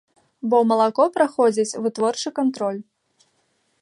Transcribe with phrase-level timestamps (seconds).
[0.53, 2.81] Бо малако праходзіць вытворчы кантроль.